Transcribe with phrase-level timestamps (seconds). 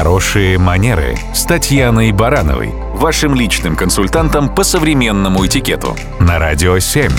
[0.00, 7.10] Хорошие манеры с Татьяной Барановой, вашим личным консультантом по современному этикету на Радио 7.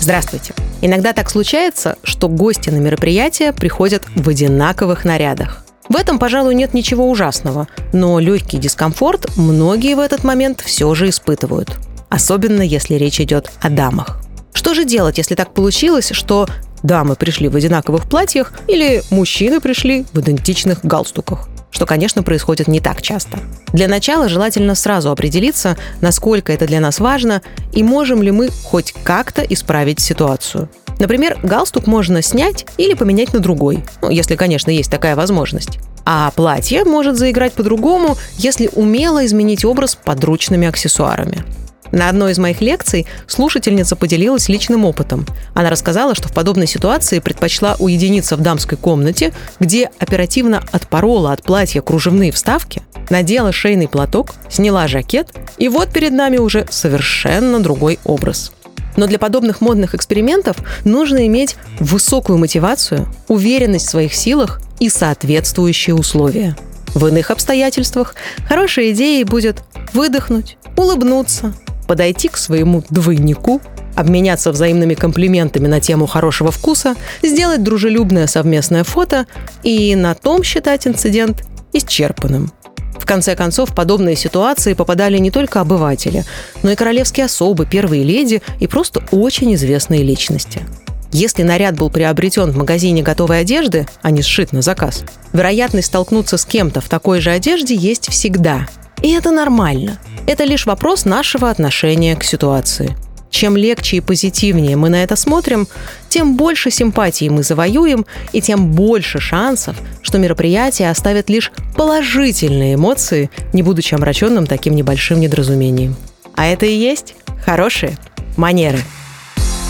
[0.00, 0.54] Здравствуйте.
[0.82, 5.64] Иногда так случается, что гости на мероприятие приходят в одинаковых нарядах.
[5.88, 11.08] В этом, пожалуй, нет ничего ужасного, но легкий дискомфорт многие в этот момент все же
[11.08, 11.76] испытывают.
[12.08, 14.20] Особенно если речь идет о дамах.
[14.52, 16.46] Что же делать, если так получилось, что
[16.84, 21.48] дамы пришли в одинаковых платьях или мужчины пришли в идентичных галстуках?
[21.70, 23.38] Что, конечно, происходит не так часто.
[23.72, 27.42] Для начала желательно сразу определиться, насколько это для нас важно
[27.72, 30.68] и можем ли мы хоть как-то исправить ситуацию.
[30.98, 35.78] Например, галстук можно снять или поменять на другой, ну, если, конечно, есть такая возможность.
[36.04, 41.44] А платье может заиграть по-другому, если умело изменить образ подручными аксессуарами.
[41.92, 45.26] На одной из моих лекций слушательница поделилась личным опытом.
[45.54, 51.42] Она рассказала, что в подобной ситуации предпочла уединиться в дамской комнате, где оперативно отпорола от
[51.42, 57.98] платья кружевные вставки, надела шейный платок, сняла жакет, и вот перед нами уже совершенно другой
[58.04, 58.52] образ.
[58.96, 65.94] Но для подобных модных экспериментов нужно иметь высокую мотивацию, уверенность в своих силах и соответствующие
[65.94, 66.56] условия.
[66.94, 68.14] В иных обстоятельствах
[68.48, 71.54] хорошей идеей будет выдохнуть, улыбнуться,
[71.90, 73.60] подойти к своему двойнику,
[73.96, 79.26] обменяться взаимными комплиментами на тему хорошего вкуса, сделать дружелюбное совместное фото
[79.64, 82.52] и на том считать инцидент исчерпанным.
[82.96, 86.24] В конце концов, в подобные ситуации попадали не только обыватели,
[86.62, 90.62] но и королевские особы, первые леди и просто очень известные личности.
[91.10, 95.02] Если наряд был приобретен в магазине готовой одежды, а не сшит на заказ,
[95.32, 98.68] вероятность столкнуться с кем-то в такой же одежде есть всегда.
[99.02, 99.98] И это нормально.
[100.26, 102.96] Это лишь вопрос нашего отношения к ситуации.
[103.30, 105.68] Чем легче и позитивнее мы на это смотрим,
[106.08, 113.30] тем больше симпатии мы завоюем, и тем больше шансов, что мероприятие оставит лишь положительные эмоции,
[113.52, 115.96] не будучи омраченным таким небольшим недоразумением.
[116.34, 117.96] А это и есть хорошие
[118.36, 118.80] манеры.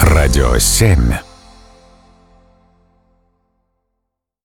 [0.00, 1.33] Радио 7.